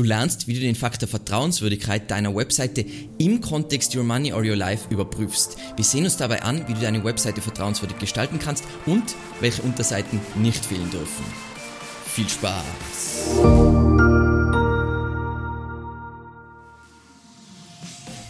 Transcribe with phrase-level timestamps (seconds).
[0.00, 2.86] Du lernst, wie du den Faktor Vertrauenswürdigkeit deiner Webseite
[3.18, 5.58] im Kontext Your Money or Your Life überprüfst.
[5.76, 9.02] Wir sehen uns dabei an, wie du deine Webseite vertrauenswürdig gestalten kannst und
[9.40, 11.22] welche Unterseiten nicht fehlen dürfen.
[12.06, 12.64] Viel Spaß!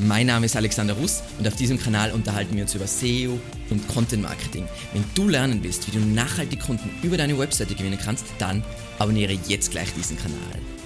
[0.00, 3.38] Mein Name ist Alexander Russ und auf diesem Kanal unterhalten wir uns über SEO
[3.70, 4.66] und Content Marketing.
[4.92, 8.64] Wenn du lernen willst, wie du nachhaltig Kunden über deine Webseite gewinnen kannst, dann
[8.98, 10.79] abonniere jetzt gleich diesen Kanal.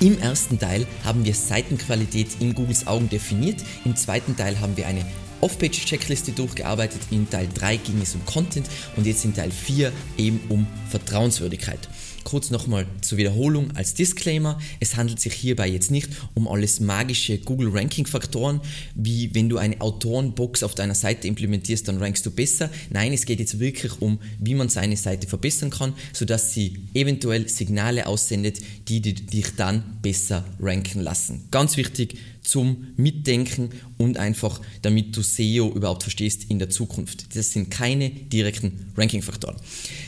[0.00, 4.86] Im ersten Teil haben wir Seitenqualität in Googles Augen definiert, im zweiten Teil haben wir
[4.86, 5.04] eine
[5.40, 10.40] Off-Page-Checkliste durchgearbeitet, in Teil 3 ging es um Content und jetzt in Teil 4 eben
[10.48, 11.88] um Vertrauenswürdigkeit.
[12.28, 14.60] Kurz nochmal zur Wiederholung als Disclaimer.
[14.80, 18.60] Es handelt sich hierbei jetzt nicht um alles magische Google Ranking Faktoren,
[18.94, 22.68] wie wenn du eine Autorenbox auf deiner Seite implementierst, dann rankst du besser.
[22.90, 27.48] Nein, es geht jetzt wirklich um, wie man seine Seite verbessern kann, sodass sie eventuell
[27.48, 31.46] Signale aussendet, die dich dann besser ranken lassen.
[31.50, 32.18] Ganz wichtig,
[32.48, 33.68] zum Mitdenken
[33.98, 37.36] und einfach, damit du SEO überhaupt verstehst in der Zukunft.
[37.36, 39.56] Das sind keine direkten Ranking-Faktoren.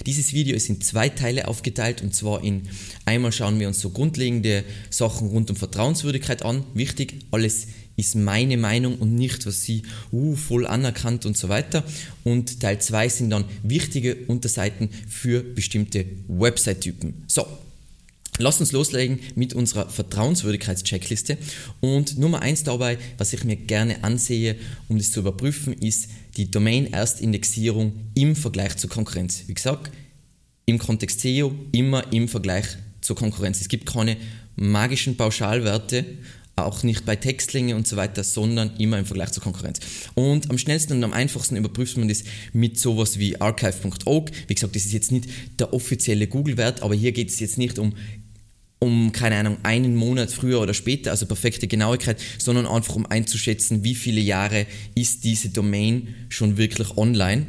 [0.06, 2.62] Dieses Video ist in zwei Teile aufgeteilt und zwar in
[3.04, 6.64] einmal schauen wir uns so grundlegende Sachen rund um Vertrauenswürdigkeit an.
[6.72, 11.84] Wichtig, alles ist meine Meinung und nicht, was sie uh, voll anerkannt und so weiter.
[12.24, 17.24] Und Teil 2 sind dann wichtige Unterseiten für bestimmte Website-Typen.
[17.26, 17.46] So,
[18.40, 21.36] Lass uns loslegen mit unserer Vertrauenswürdigkeitscheckliste.
[21.80, 24.56] Und Nummer eins dabei, was ich mir gerne ansehe,
[24.88, 29.44] um das zu überprüfen, ist die Domain-Erstindexierung im Vergleich zur Konkurrenz.
[29.46, 29.90] Wie gesagt,
[30.64, 32.66] im Kontext SEO immer im Vergleich
[33.00, 33.60] zur Konkurrenz.
[33.60, 34.16] Es gibt keine
[34.56, 36.04] magischen Pauschalwerte,
[36.56, 39.80] auch nicht bei Textlänge und so weiter, sondern immer im Vergleich zur Konkurrenz.
[40.14, 44.30] Und am schnellsten und am einfachsten überprüft man das mit sowas wie archive.org.
[44.46, 47.78] Wie gesagt, das ist jetzt nicht der offizielle Google-Wert, aber hier geht es jetzt nicht
[47.78, 47.94] um
[48.80, 53.84] um, keine Ahnung, einen Monat früher oder später, also perfekte Genauigkeit, sondern einfach um einzuschätzen,
[53.84, 57.46] wie viele Jahre ist diese Domain schon wirklich online.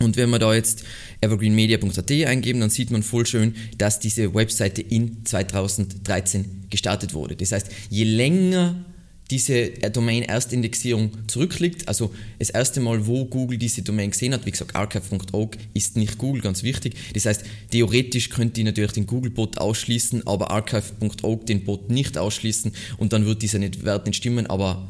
[0.00, 0.84] Und wenn wir da jetzt
[1.20, 7.36] evergreenmedia.at eingeben, dann sieht man voll schön, dass diese Webseite in 2013 gestartet wurde.
[7.36, 8.84] Das heißt, je länger
[9.30, 11.86] diese Domain-Erstindexierung zurückliegt.
[11.86, 16.18] Also das erste Mal, wo Google diese Domain gesehen hat, wie gesagt, archive.org ist nicht
[16.18, 16.94] Google, ganz wichtig.
[17.12, 22.72] Das heißt, theoretisch könnte ich natürlich den Google-Bot ausschließen, aber archive.org den Bot nicht ausschließen
[22.96, 24.88] und dann wird dieser Wert nicht stimmen, aber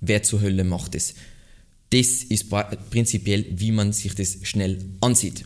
[0.00, 1.14] wer zur Hölle macht es?
[1.90, 2.50] Das ist
[2.90, 5.44] prinzipiell, wie man sich das schnell ansieht.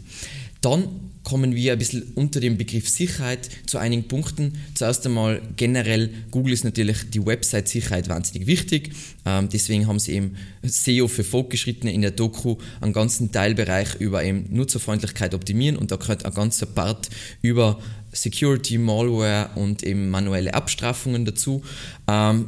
[0.62, 0.88] Dann
[1.24, 4.58] kommen wir ein bisschen unter dem Begriff Sicherheit zu einigen Punkten.
[4.74, 8.92] Zuerst einmal generell, Google ist natürlich die Website-Sicherheit wahnsinnig wichtig.
[9.24, 14.24] Ähm, deswegen haben sie eben SEO für Fortgeschrittene in der Doku einen ganzen Teilbereich über
[14.24, 17.08] eben Nutzerfreundlichkeit optimieren und da gehört ein ganzer Part
[17.40, 17.78] über
[18.12, 21.62] Security, Malware und eben manuelle Abstrafungen dazu.
[22.08, 22.46] Ähm,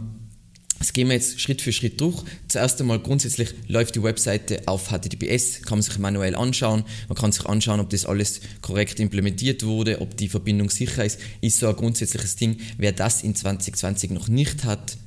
[0.78, 2.22] das gehen wir jetzt Schritt für Schritt durch.
[2.48, 6.84] Zuerst einmal grundsätzlich läuft die Webseite auf HTTPS, kann man sich manuell anschauen.
[7.08, 11.20] Man kann sich anschauen, ob das alles korrekt implementiert wurde, ob die Verbindung sicher ist.
[11.40, 12.58] Ist so ein grundsätzliches Ding.
[12.76, 14.98] Wer das in 2020 noch nicht hat,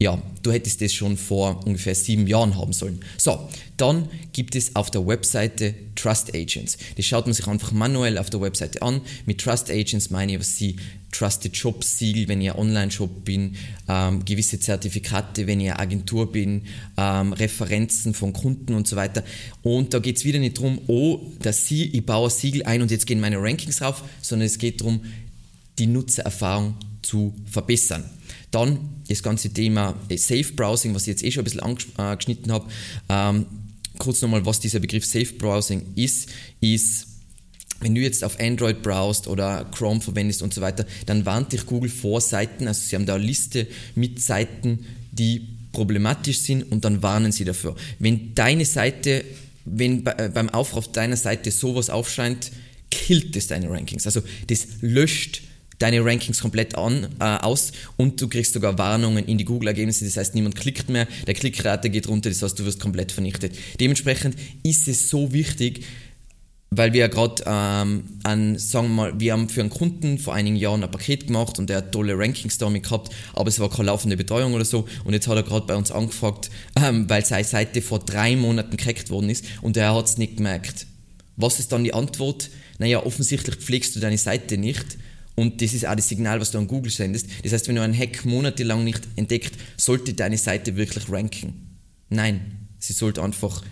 [0.00, 3.00] ja, du hättest das schon vor ungefähr sieben Jahren haben sollen.
[3.16, 6.76] So, dann gibt es auf der Webseite Trust Agents.
[6.96, 9.00] Das schaut man sich einfach manuell auf der Webseite an.
[9.24, 10.76] Mit Trust Agents meine ich, was sie
[11.14, 13.56] Trusted Shop Siegel, wenn ein Online-Shop bin,
[13.88, 16.62] ähm, gewisse Zertifikate, wenn eine Agentur bin,
[16.96, 19.22] ähm, Referenzen von Kunden und so weiter.
[19.62, 22.82] Und da geht es wieder nicht darum, oh, dass Sie, ich baue ein Siegel ein
[22.82, 25.00] und jetzt gehen meine Rankings rauf, sondern es geht darum,
[25.78, 28.04] die Nutzererfahrung zu verbessern.
[28.50, 31.60] Dann das ganze Thema äh, Safe Browsing, was ich jetzt eh schon ein bisschen
[31.96, 32.68] angeschnitten habe.
[33.08, 33.46] Ähm,
[33.98, 36.28] kurz nochmal, was dieser Begriff Safe Browsing ist,
[36.60, 37.06] ist,
[37.80, 41.66] wenn du jetzt auf Android browst oder Chrome verwendest und so weiter, dann warnt dich
[41.66, 46.84] Google vor Seiten, also sie haben da eine Liste mit Seiten, die problematisch sind und
[46.84, 47.74] dann warnen sie dafür.
[47.98, 49.24] Wenn deine Seite,
[49.64, 52.52] wenn äh, beim Aufruf deiner Seite sowas aufscheint,
[52.90, 54.06] killt es deine Rankings.
[54.06, 55.42] Also das löscht
[55.78, 60.16] deine Rankings komplett an, äh, aus und du kriegst sogar Warnungen in die Google-Ergebnisse, das
[60.16, 63.54] heißt, niemand klickt mehr, der Klickrate geht runter, das heißt, du wirst komplett vernichtet.
[63.80, 65.84] Dementsprechend ist es so wichtig,
[66.76, 70.34] weil wir ja gerade ähm, an, sagen wir mal, wir haben für einen Kunden vor
[70.34, 73.70] einigen Jahren ein Paket gemacht und der hat tolle Rankings damit gehabt, aber es war
[73.70, 77.24] keine laufende Betreuung oder so und jetzt hat er gerade bei uns angefragt, ähm, weil
[77.24, 80.86] seine Seite vor drei Monaten gehackt worden ist und er hat es nicht gemerkt.
[81.36, 82.50] Was ist dann die Antwort?
[82.78, 84.98] Naja, offensichtlich pflegst du deine Seite nicht
[85.34, 87.26] und das ist auch das Signal, was du an Google sendest.
[87.42, 91.78] Das heißt, wenn du einen Hack monatelang nicht entdeckt, sollte deine Seite wirklich ranken.
[92.08, 93.62] Nein, sie sollte einfach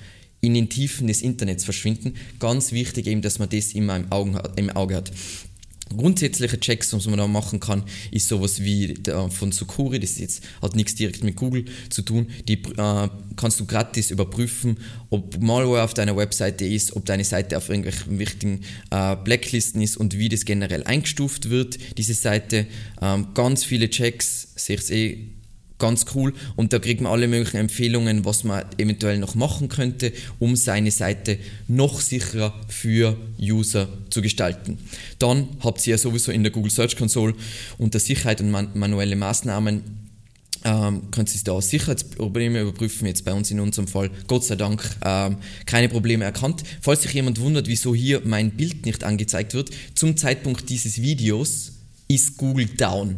[0.42, 2.14] in den Tiefen des Internets verschwinden.
[2.40, 5.12] Ganz wichtig eben, dass man das immer im, Augen, im Auge hat.
[5.96, 8.94] grundsätzliche Checks, was man da machen kann, ist sowas wie
[9.30, 13.66] von Sukuri, das jetzt, hat nichts direkt mit Google zu tun, die äh, kannst du
[13.66, 14.78] gratis überprüfen,
[15.10, 18.60] ob Malware auf deiner Webseite ist, ob deine Seite auf irgendwelchen wichtigen
[18.90, 22.66] äh, Blacklisten ist und wie das generell eingestuft wird, diese Seite.
[23.00, 25.41] Ähm, ganz viele Checks, sehe ich eh
[25.82, 30.12] ganz cool und da kriegt man alle möglichen Empfehlungen, was man eventuell noch machen könnte,
[30.38, 34.78] um seine Seite noch sicherer für User zu gestalten.
[35.18, 37.34] Dann habt ihr ja sowieso in der Google Search Console
[37.78, 39.82] unter Sicherheit und man manuelle Maßnahmen
[40.64, 44.88] ähm, könnt ihr da Sicherheitsprobleme überprüfen, jetzt bei uns in unserem Fall, Gott sei Dank,
[45.04, 46.62] ähm, keine Probleme erkannt.
[46.80, 51.72] Falls sich jemand wundert, wieso hier mein Bild nicht angezeigt wird, zum Zeitpunkt dieses Videos
[52.06, 53.16] ist Google down.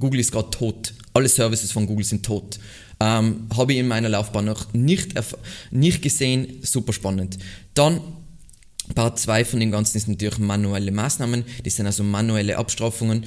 [0.00, 2.58] Google ist gerade tot alle Services von Google sind tot.
[3.00, 5.14] Ähm, Habe ich in meiner Laufbahn noch nicht,
[5.70, 7.38] nicht gesehen, super spannend.
[7.74, 8.00] Dann
[8.94, 13.24] Part 2 von dem Ganzen ist natürlich manuelle Maßnahmen, das sind also manuelle Abstrafungen,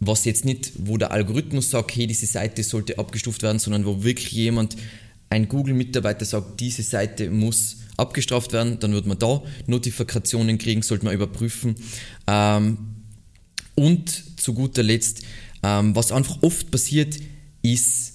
[0.00, 4.02] was jetzt nicht, wo der Algorithmus sagt, hey, diese Seite sollte abgestuft werden, sondern wo
[4.02, 4.76] wirklich jemand,
[5.30, 11.04] ein Google-Mitarbeiter sagt, diese Seite muss abgestraft werden, dann wird man da Notifikationen kriegen, sollte
[11.04, 11.76] man überprüfen.
[12.26, 12.78] Ähm,
[13.74, 15.22] und zu guter Letzt
[15.62, 17.18] ähm, was einfach oft passiert,
[17.62, 18.12] ist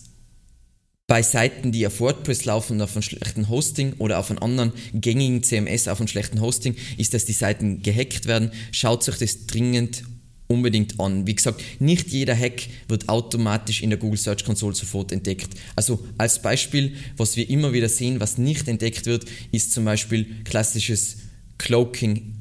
[1.08, 5.42] bei Seiten, die auf WordPress laufen auf einem schlechten Hosting oder auf einem anderen gängigen
[5.42, 8.52] CMS auf einem schlechten Hosting, ist, dass die Seiten gehackt werden.
[8.72, 10.04] Schaut euch das dringend
[10.48, 11.26] unbedingt an.
[11.26, 15.50] Wie gesagt, nicht jeder Hack wird automatisch in der Google Search Console sofort entdeckt.
[15.76, 20.44] Also als Beispiel, was wir immer wieder sehen, was nicht entdeckt wird, ist zum Beispiel
[20.44, 21.18] klassisches
[21.58, 22.37] Cloaking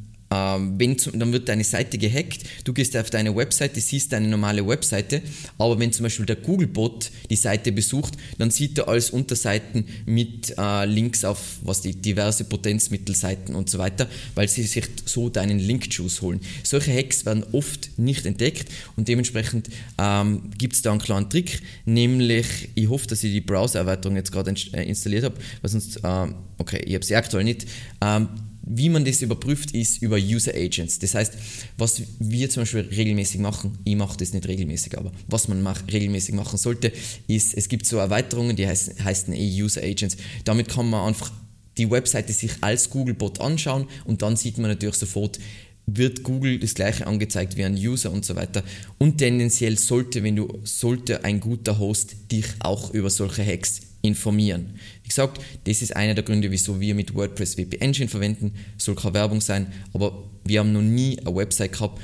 [0.79, 4.67] wenn zum, dann wird deine Seite gehackt, du gehst auf deine Webseite, siehst deine normale
[4.67, 5.23] Webseite,
[5.59, 10.55] aber wenn zum Beispiel der Googlebot die Seite besucht, dann sieht er als Unterseiten mit
[10.59, 15.59] äh, Links auf was die diverse Potenzmittelseiten und so weiter, weil sie sich so deinen
[15.59, 16.41] Link-Juice holen.
[16.63, 19.69] Solche Hacks werden oft nicht entdeckt und dementsprechend
[19.99, 24.33] ähm, gibt es da einen kleinen Trick, nämlich ich hoffe, dass ich die Browser-Erweiterung jetzt
[24.33, 26.27] gerade äh, installiert habe, weil sonst, äh,
[26.59, 27.67] okay, ich habe sie aktuell nicht.
[28.01, 28.29] Ähm,
[28.67, 30.99] wie man das überprüft, ist über User Agents.
[30.99, 31.35] Das heißt,
[31.79, 35.87] was wir zum Beispiel regelmäßig machen, ich mache das nicht regelmäßig, aber was man mach,
[35.91, 36.93] regelmäßig machen sollte,
[37.29, 40.17] ist, es gibt so Erweiterungen, die heißen, heißen eh User Agents.
[40.45, 41.31] Damit kann man einfach
[41.79, 45.39] die Webseite sich als Googlebot anschauen und dann sieht man natürlich sofort,
[45.87, 48.65] wird Google das gleiche angezeigt wie ein User und so weiter.
[48.99, 54.79] Und tendenziell sollte, wenn du, sollte ein guter Host dich auch über solche Hacks informieren.
[55.03, 58.55] Wie gesagt, das ist einer der Gründe, wieso wir mit WordPress WP Engine verwenden.
[58.79, 62.01] Soll keine Werbung sein, aber wir haben noch nie eine Website gehabt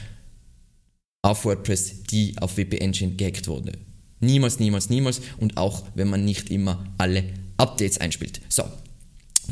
[1.22, 3.72] auf WordPress, die auf WP Engine gehackt wurde.
[4.20, 7.24] Niemals, niemals, niemals und auch wenn man nicht immer alle
[7.56, 8.40] Updates einspielt.
[8.48, 8.64] So,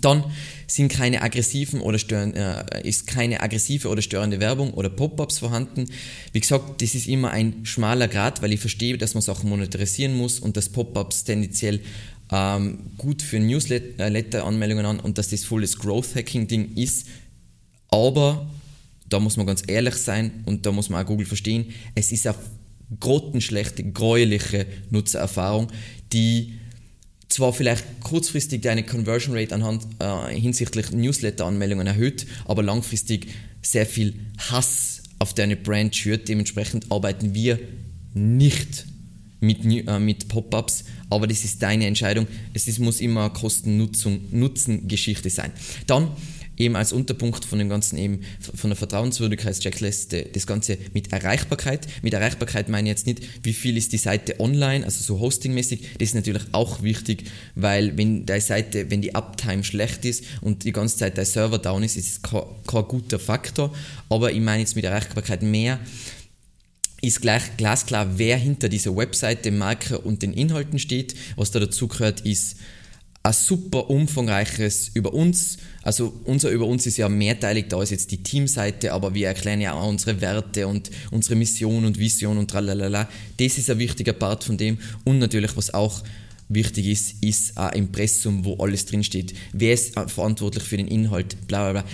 [0.00, 0.24] dann
[0.66, 5.86] sind keine aggressiven oder stören, äh, ist keine aggressive oder störende Werbung oder Pop-ups vorhanden.
[6.32, 10.16] Wie gesagt, das ist immer ein schmaler Grad, weil ich verstehe, dass man Sachen monetarisieren
[10.16, 11.80] muss und dass Pop-ups tendenziell
[12.32, 17.06] ähm, gut für Newsletter-Anmeldungen an und dass das volles Growth-Hacking-Ding ist.
[17.88, 18.48] Aber
[19.08, 22.26] da muss man ganz ehrlich sein und da muss man auch Google verstehen, es ist
[22.26, 22.36] eine
[22.98, 25.68] grottenschlechte, gräuliche Nutzererfahrung,
[26.12, 26.54] die
[27.28, 33.28] zwar vielleicht kurzfristig deine Conversion Rate anhand äh, hinsichtlich Newsletter-Anmeldungen erhöht, aber langfristig
[33.62, 34.14] sehr viel
[34.50, 36.28] Hass auf deine Brand schürt.
[36.28, 37.58] Dementsprechend arbeiten wir
[38.14, 38.86] nicht
[39.40, 42.26] mit, äh, mit Pop-ups, aber das ist deine Entscheidung.
[42.54, 45.50] Es ist, muss immer Kosten-Nutzen-Geschichte sein.
[45.86, 46.08] Dann
[46.60, 51.88] eben als Unterpunkt von dem Ganzen eben von der Vertrauenswürdigkeitscheckliste das Ganze mit Erreichbarkeit.
[52.02, 55.80] Mit Erreichbarkeit meine ich jetzt nicht, wie viel ist die Seite online, also so hostingmäßig.
[55.98, 60.64] Das ist natürlich auch wichtig, weil wenn deine Seite, wenn die Uptime schlecht ist und
[60.64, 63.74] die ganze Zeit dein Server down ist, ist es kein, kein guter Faktor.
[64.08, 65.80] Aber ich meine jetzt mit Erreichbarkeit mehr,
[67.02, 71.14] ist gleich glasklar, wer hinter dieser Webseite, Marke und den Inhalten steht.
[71.36, 72.56] Was da dazu gehört, ist
[73.22, 75.58] ein super umfangreiches über uns.
[75.82, 79.60] Also unser über uns ist ja mehrteilig, da ist jetzt die Teamseite, aber wir erklären
[79.60, 83.08] ja auch unsere Werte und unsere Mission und Vision und tralalala.
[83.38, 84.78] Das ist ein wichtiger Part von dem.
[85.04, 86.02] Und natürlich, was auch
[86.48, 89.34] wichtig ist, ist ein Impressum, wo alles drinsteht.
[89.52, 91.90] Wer ist verantwortlich für den Inhalt, bla bla bla.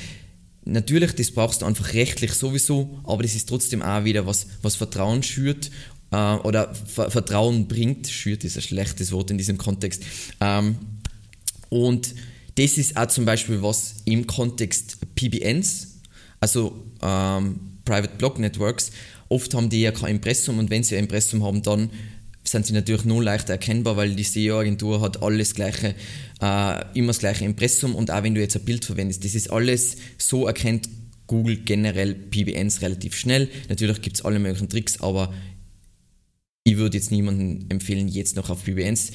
[0.69, 4.75] Natürlich, das brauchst du einfach rechtlich sowieso, aber das ist trotzdem auch wieder was, was
[4.75, 5.71] Vertrauen schürt
[6.11, 8.09] äh, oder Vertrauen bringt.
[8.09, 10.03] Schürt ist ein schlechtes Wort in diesem Kontext.
[10.41, 10.77] Ähm,
[11.69, 12.17] und
[12.57, 16.01] das ist auch zum Beispiel was im Kontext PBNs,
[16.41, 18.91] also ähm, Private Block Networks,
[19.29, 21.91] oft haben die ja kein Impressum und wenn sie ein Impressum haben, dann
[22.49, 25.95] sind sie natürlich nur leichter erkennbar, weil die SEO-Agentur hat alles gleiche,
[26.41, 29.51] äh, immer das gleiche Impressum und auch wenn du jetzt ein Bild verwendest, das ist
[29.51, 30.89] alles so erkennt
[31.27, 33.49] Google generell PBNs relativ schnell.
[33.69, 35.35] Natürlich gibt es alle möglichen Tricks, aber
[36.65, 39.13] ich würde jetzt niemandem empfehlen, jetzt noch auf PBNs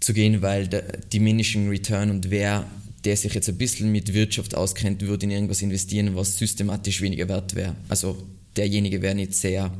[0.00, 2.68] zu gehen, weil der Diminishing Return und wer,
[3.04, 7.28] der sich jetzt ein bisschen mit Wirtschaft auskennt, würde in irgendwas investieren, was systematisch weniger
[7.28, 7.76] wert wäre.
[7.88, 8.16] Also
[8.56, 9.72] derjenige wäre nicht sehr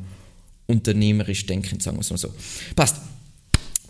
[0.67, 2.33] unternehmerisch denkend, sagen wir es mal so.
[2.75, 2.97] Passt.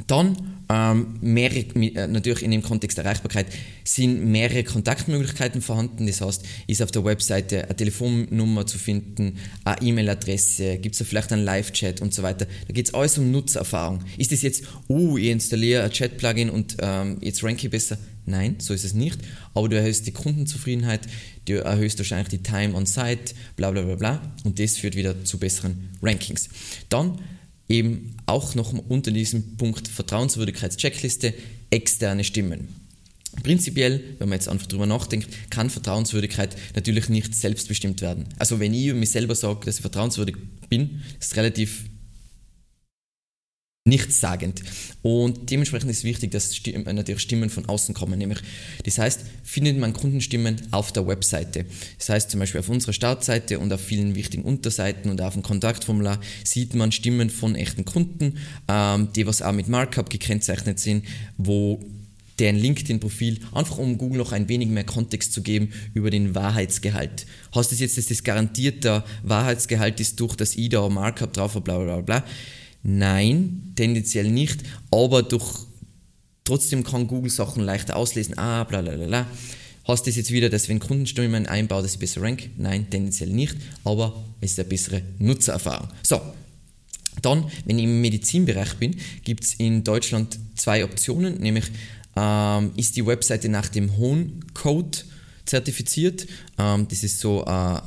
[0.08, 0.38] Dann
[0.70, 3.48] ähm, mehrere, äh, natürlich in dem Kontext der Erreichbarkeit
[3.84, 6.08] sind mehrere Kontaktmöglichkeiten vorhanden.
[6.08, 11.32] Das heißt, ist auf der Webseite eine Telefonnummer zu finden, eine E-Mail-Adresse, gibt es vielleicht
[11.32, 12.48] einen Live-Chat und so weiter.
[12.68, 14.00] Da geht es alles um Nutzererfahrung.
[14.18, 17.98] Ist das jetzt, oh, ich installiere ein Chat-Plugin und ähm, jetzt ranke ich besser?
[18.26, 19.20] Nein, so ist es nicht.
[19.54, 21.02] Aber du erhöhst die Kundenzufriedenheit,
[21.46, 24.34] du erhöhst wahrscheinlich die Time on Site, bla bla bla bla.
[24.46, 26.48] Und das führt wieder zu besseren Rankings.
[26.88, 27.20] Dann
[27.68, 31.34] eben auch noch unter diesem Punkt Vertrauenswürdigkeitscheckliste
[31.70, 32.68] externe Stimmen.
[33.42, 38.26] Prinzipiell, wenn man jetzt einfach drüber nachdenkt, kann Vertrauenswürdigkeit natürlich nicht selbstbestimmt werden.
[38.38, 40.38] Also wenn ich mir selber sage, dass ich vertrauenswürdig
[40.70, 41.86] bin, ist relativ
[43.86, 44.64] nichtssagend.
[45.02, 48.18] Und dementsprechend ist wichtig, dass Stimmen, äh, natürlich Stimmen von außen kommen.
[48.18, 48.40] Nämlich,
[48.86, 51.66] das heißt, findet man Kundenstimmen auf der Webseite.
[51.98, 55.44] Das heißt zum Beispiel auf unserer Startseite und auf vielen wichtigen Unterseiten und auf dem
[55.44, 58.38] Kontaktformular sieht man Stimmen von echten Kunden,
[58.70, 61.04] ähm, die was auch mit Markup gekennzeichnet sind,
[61.38, 61.84] wo
[62.40, 67.28] deren LinkedIn-Profil, einfach um Google noch ein wenig mehr Kontext zu geben über den Wahrheitsgehalt.
[67.52, 71.84] Hast du jetzt, dass das garantierte Wahrheitsgehalt ist durch das IDA Markup drauf, bla bla
[71.84, 72.24] bla bla
[72.84, 74.62] Nein, tendenziell nicht,
[74.92, 75.66] aber durch,
[76.44, 78.38] trotzdem kann Google Sachen leichter auslesen.
[78.38, 79.28] Ah, bla bla bla.
[79.86, 82.50] Hast du das jetzt wieder, dass wenn Kundenstimmen einbaut, dass ich besser rank?
[82.58, 85.90] Nein, tendenziell nicht, aber es ist eine bessere Nutzererfahrung.
[86.04, 86.22] So,
[87.22, 91.66] dann, wenn ich im Medizinbereich bin, gibt es in Deutschland zwei Optionen, nämlich
[92.16, 95.00] ähm, ist die Webseite nach dem Hohn-Code
[95.46, 96.28] zertifiziert.
[96.58, 97.82] Ähm, das ist so äh, eine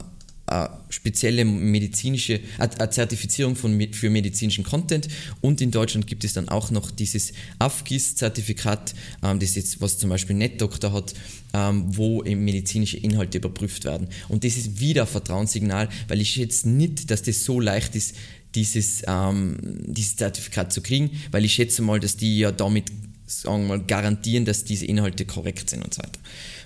[0.90, 5.08] spezielle medizinische eine Zertifizierung von, für medizinischen Content
[5.40, 10.10] und in Deutschland gibt es dann auch noch dieses AFGIS-Zertifikat, ähm, das jetzt, was zum
[10.10, 11.14] Beispiel NetDoctor hat,
[11.52, 14.08] ähm, wo eben medizinische Inhalte überprüft werden.
[14.28, 18.14] Und das ist wieder ein Vertrauenssignal, weil ich schätze nicht, dass das so leicht ist,
[18.54, 22.84] dieses, ähm, dieses Zertifikat zu kriegen, weil ich schätze mal, dass die ja damit
[23.26, 26.20] sagen wir mal, garantieren, dass diese Inhalte korrekt sind und so weiter.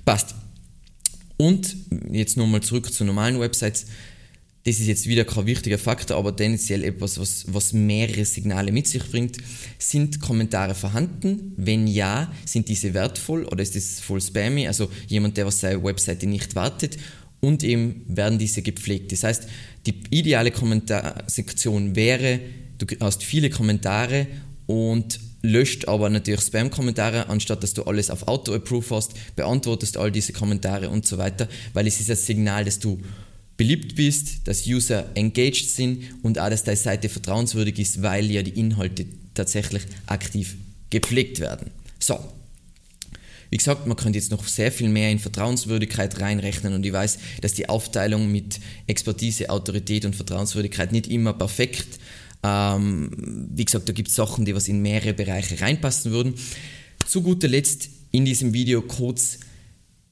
[0.05, 0.35] Passt.
[1.41, 1.75] Und
[2.13, 3.87] jetzt nochmal zurück zu normalen Websites.
[4.65, 8.87] Das ist jetzt wieder kein wichtiger Faktor, aber tendenziell etwas, was, was mehrere Signale mit
[8.87, 9.39] sich bringt.
[9.79, 11.55] Sind Kommentare vorhanden?
[11.57, 14.67] Wenn ja, sind diese wertvoll oder ist das voll spammy?
[14.67, 16.99] Also jemand, der was seine Webseite nicht wartet
[17.41, 19.11] und eben werden diese gepflegt.
[19.11, 19.47] Das heißt,
[19.87, 22.41] die ideale Kommentarsektion wäre,
[22.77, 24.27] du hast viele Kommentare
[24.67, 30.33] und löscht aber natürlich Spam-Kommentare, anstatt dass du alles auf Auto-Approve hast, beantwortest all diese
[30.33, 33.01] Kommentare und so weiter, weil es ist das Signal, dass du
[33.57, 38.43] beliebt bist, dass User engaged sind und auch, dass deine Seite vertrauenswürdig ist, weil ja
[38.43, 40.57] die Inhalte tatsächlich aktiv
[40.89, 41.71] gepflegt werden.
[41.99, 42.19] So.
[43.51, 47.19] Wie gesagt, man könnte jetzt noch sehr viel mehr in Vertrauenswürdigkeit reinrechnen und ich weiß,
[47.41, 52.01] dass die Aufteilung mit Expertise, Autorität und Vertrauenswürdigkeit nicht immer perfekt ist
[52.43, 56.35] ähm, wie gesagt, da gibt es Sachen, die was in mehrere Bereiche reinpassen würden.
[57.07, 59.39] Zu guter Letzt in diesem Video kurz,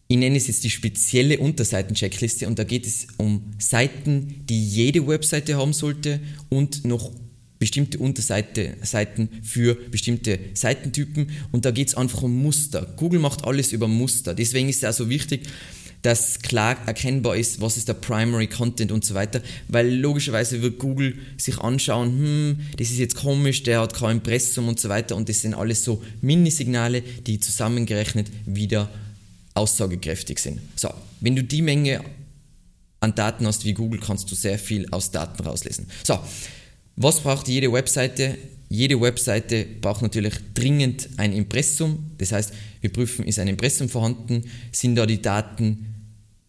[0.09, 5.07] ich nenne es jetzt die spezielle Unterseiten-Checkliste und da geht es um Seiten, die jede
[5.07, 7.13] Webseite haben sollte und noch
[7.59, 12.95] bestimmte Unterseiten für bestimmte Seitentypen und da geht es einfach um Muster.
[12.97, 14.35] Google macht alles über Muster.
[14.35, 15.49] Deswegen ist es also wichtig,
[16.03, 20.79] dass klar erkennbar ist, was ist der Primary Content und so weiter, weil logischerweise wird
[20.79, 25.17] Google sich anschauen, hm, das ist jetzt komisch, der hat kein Impressum und so weiter
[25.17, 28.89] und das sind alles so Minisignale, die zusammengerechnet wieder
[29.55, 30.61] aussagekräftig sind.
[30.77, 30.89] So,
[31.21, 32.05] wenn du die Menge
[33.01, 35.87] an Daten hast wie Google, kannst du sehr viel aus Daten rauslesen.
[36.05, 36.19] So,
[37.01, 38.37] was braucht jede Webseite?
[38.69, 42.11] Jede Webseite braucht natürlich dringend ein Impressum.
[42.19, 45.95] Das heißt, wir prüfen, ist ein Impressum vorhanden, sind da die Daten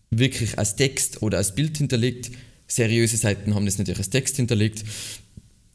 [0.09, 2.31] wirklich als Text oder als Bild hinterlegt.
[2.67, 4.83] Seriöse Seiten haben das natürlich als Text hinterlegt.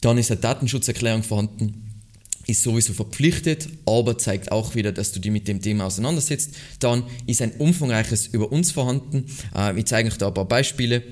[0.00, 2.02] Dann ist eine Datenschutzerklärung vorhanden,
[2.46, 6.50] ist sowieso verpflichtet, aber zeigt auch wieder, dass du dich mit dem Thema auseinandersetzt.
[6.80, 9.26] Dann ist ein umfangreiches über uns vorhanden.
[9.56, 11.04] Äh, ich zeige euch da ein paar Beispiele.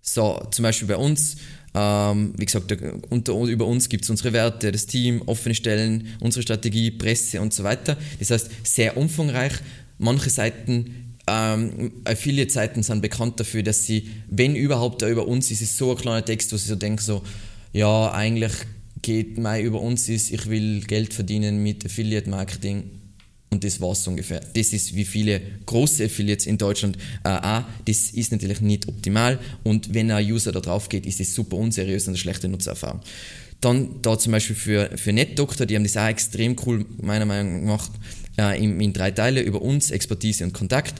[0.00, 1.36] So, zum Beispiel bei uns
[1.78, 2.74] ähm, wie gesagt,
[3.10, 7.54] unter, über uns gibt es unsere Werte, das Team, offene Stellen, unsere Strategie, Presse und
[7.54, 7.96] so weiter.
[8.18, 9.52] Das heißt, sehr umfangreich.
[9.98, 15.62] Manche Seiten, ähm, Affiliate-Seiten sind bekannt dafür, dass sie, wenn überhaupt da über uns ist,
[15.62, 17.22] ist so ein kleiner Text, wo sie so denken, so,
[17.72, 18.52] ja, eigentlich
[19.02, 22.90] geht mein über uns ist, ich will Geld verdienen mit Affiliate-Marketing.
[23.50, 24.40] Und das war es ungefähr.
[24.54, 27.64] Das ist wie viele große Affiliates in Deutschland äh, auch.
[27.86, 31.56] Das ist natürlich nicht optimal und wenn ein User da drauf geht, ist es super
[31.56, 33.00] unseriös und eine schlechte Nutzererfahrung.
[33.60, 37.64] Dann da zum Beispiel für, für NetDoctor, die haben das auch extrem cool meiner Meinung
[37.64, 37.90] nach
[38.38, 40.94] äh, in, in drei Teile über uns, Expertise und Kontakt.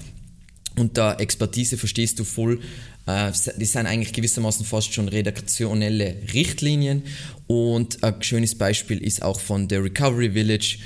[0.76, 2.60] Unter Expertise verstehst du voll,
[3.06, 7.04] äh, das sind eigentlich gewissermaßen fast schon redaktionelle Richtlinien.
[7.46, 10.78] Und ein schönes Beispiel ist auch von der Recovery Village,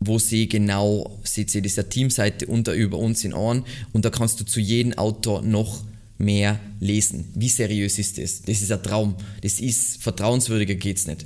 [0.00, 4.10] wo sie genau, ihr, das ist eine Teamseite unter über uns in Ohren und da
[4.10, 5.84] kannst du zu jedem Autor noch
[6.18, 7.26] mehr lesen.
[7.34, 8.42] Wie seriös ist das?
[8.42, 9.14] Das ist ein Traum.
[9.40, 11.24] Das ist vertrauenswürdiger geht's nicht.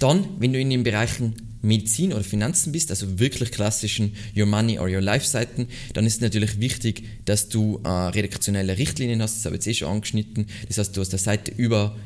[0.00, 4.78] Dann, wenn du in den Bereichen Medizin oder Finanzen bist, also wirklich klassischen Your Money
[4.78, 9.36] or Your Life Seiten, dann ist natürlich wichtig, dass du äh, redaktionelle Richtlinien hast.
[9.36, 10.46] Das habe ich jetzt eh schon angeschnitten.
[10.68, 11.96] Das heißt, du hast eine Seite über,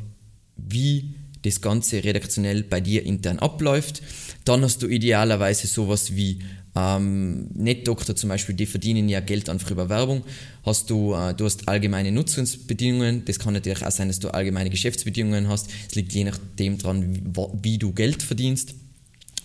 [0.56, 4.02] wie das Ganze redaktionell bei dir intern abläuft.
[4.44, 6.40] Dann hast du idealerweise sowas wie
[6.74, 10.24] ähm, NetDoktor zum Beispiel, die verdienen ja Geld einfach über Werbung.
[10.64, 13.24] Hast du, äh, du hast allgemeine Nutzungsbedingungen.
[13.24, 15.68] Das kann natürlich auch sein, dass du allgemeine Geschäftsbedingungen hast.
[15.88, 17.22] Es liegt je nachdem dran, wie,
[17.62, 18.74] wie du Geld verdienst.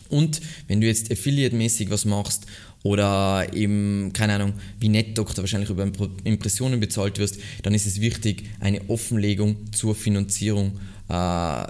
[0.09, 2.45] Und wenn du jetzt Affiliate-mäßig was machst
[2.83, 5.89] oder eben, keine Ahnung, wie NetDoktor wahrscheinlich über
[6.25, 11.63] Impressionen bezahlt wirst, dann ist es wichtig, eine Offenlegung zur Finanzierung äh,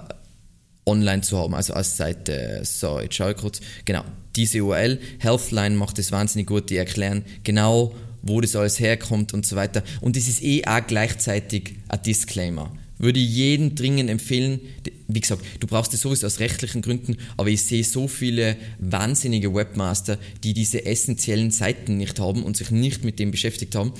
[0.86, 2.60] online zu haben, also als Seite.
[2.64, 3.60] So, jetzt schaue ich kurz.
[3.84, 4.04] Genau,
[4.36, 9.46] diese URL, Healthline macht das wahnsinnig gut, die erklären genau, wo das alles herkommt und
[9.46, 9.82] so weiter.
[10.00, 12.72] Und es ist eh auch gleichzeitig ein Disclaimer.
[12.98, 14.60] Würde ich jedem dringend empfehlen,
[15.08, 19.52] wie gesagt, du brauchst es sowieso aus rechtlichen Gründen, aber ich sehe so viele wahnsinnige
[19.52, 23.92] Webmaster, die diese essentiellen Seiten nicht haben und sich nicht mit dem beschäftigt haben.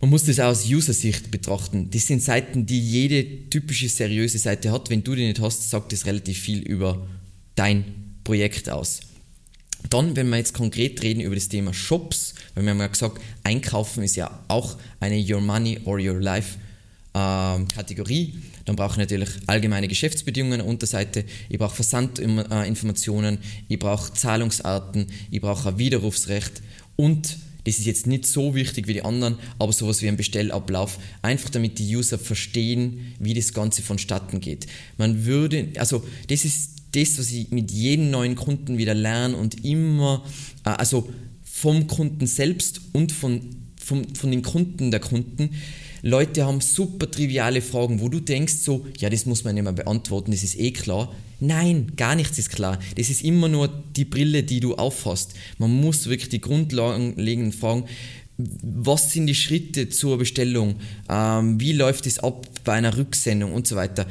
[0.00, 1.88] Man muss das auch aus User-Sicht betrachten.
[1.90, 4.90] Das sind Seiten, die jede typische seriöse Seite hat.
[4.90, 7.06] Wenn du die nicht hast, sagt das relativ viel über
[7.54, 7.84] dein
[8.22, 9.00] Projekt aus.
[9.90, 13.20] Dann, wenn wir jetzt konkret reden über das Thema Shops, weil wir haben ja gesagt,
[13.44, 16.58] Einkaufen ist ja auch eine Your Money or Your Life
[17.14, 18.34] ähm, Kategorie.
[18.64, 25.06] Dann brauche ich natürlich allgemeine Geschäftsbedingungen an der Unterseite, ich brauche Versandinformationen, ich brauche Zahlungsarten,
[25.30, 26.62] ich brauche ein Widerrufsrecht
[26.96, 30.98] und das ist jetzt nicht so wichtig wie die anderen, aber sowas wie ein Bestellablauf,
[31.22, 34.66] einfach damit die User verstehen, wie das Ganze vonstatten geht.
[34.98, 39.64] Man würde, also das ist das, was ich mit jedem neuen Kunden wieder lerne und
[39.64, 40.24] immer,
[40.64, 41.08] äh, also
[41.42, 45.50] vom Kunden selbst und von, von, von den Kunden der Kunden,
[46.06, 49.72] Leute haben super triviale Fragen, wo du denkst so, ja, das muss man nicht mehr
[49.72, 51.10] beantworten, das ist eh klar.
[51.40, 52.78] Nein, gar nichts ist klar.
[52.96, 55.32] Das ist immer nur die Brille, die du aufhast.
[55.56, 57.86] Man muss wirklich die grundlegenden Fragen,
[58.36, 60.74] was sind die Schritte zur Bestellung,
[61.08, 64.06] ähm, wie läuft es ab bei einer Rücksendung und so weiter.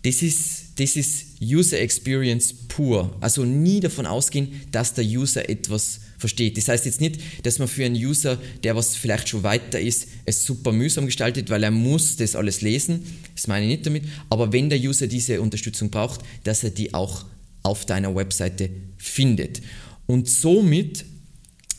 [0.00, 3.14] Das ist, das ist User Experience pur.
[3.20, 6.56] Also nie davon ausgehen, dass der User etwas versteht.
[6.56, 10.08] Das heißt jetzt nicht, dass man für einen User, der was vielleicht schon weiter ist,
[10.24, 13.04] es super mühsam gestaltet, weil er muss das alles lesen.
[13.34, 14.04] Das meine ich nicht damit.
[14.30, 17.26] Aber wenn der User diese Unterstützung braucht, dass er die auch
[17.62, 19.60] auf deiner Webseite findet.
[20.06, 21.04] Und somit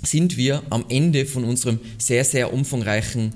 [0.04, 3.34] sind wir am Ende von unserem sehr, sehr umfangreichen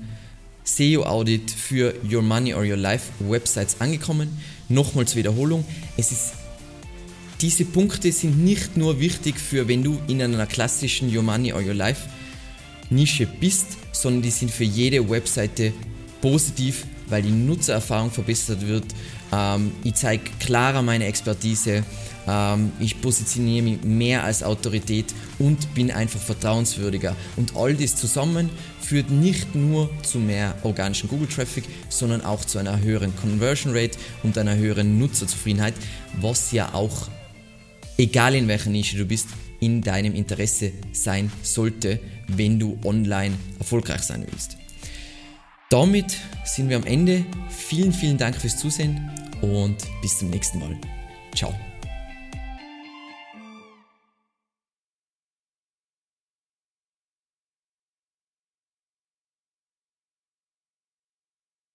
[0.62, 4.28] SEO-Audit für Your Money or Your Life Websites angekommen.
[4.68, 5.64] Nochmals Wiederholung.
[5.96, 6.32] Es ist
[7.40, 11.60] diese Punkte sind nicht nur wichtig für, wenn du in einer klassischen Your Money or
[11.60, 12.08] Your Life
[12.90, 15.72] Nische bist, sondern die sind für jede Webseite
[16.20, 18.84] positiv, weil die Nutzererfahrung verbessert wird.
[19.32, 21.84] Ähm, ich zeige klarer meine Expertise,
[22.28, 27.16] ähm, ich positioniere mich mehr als Autorität und bin einfach vertrauenswürdiger.
[27.36, 28.50] Und all das zusammen
[28.80, 34.36] führt nicht nur zu mehr organischen Google-Traffic, sondern auch zu einer höheren Conversion Rate und
[34.36, 35.74] einer höheren Nutzerzufriedenheit,
[36.20, 37.08] was ja auch
[38.00, 39.28] egal in welcher Nische du bist,
[39.60, 44.56] in deinem Interesse sein sollte, wenn du online erfolgreich sein willst.
[45.68, 47.24] Damit sind wir am Ende.
[47.48, 49.10] Vielen, vielen Dank fürs Zusehen
[49.42, 50.76] und bis zum nächsten Mal.
[51.34, 51.54] Ciao.